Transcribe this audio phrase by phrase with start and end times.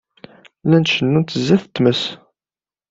[0.63, 2.01] Llant cennunt sdat tmes.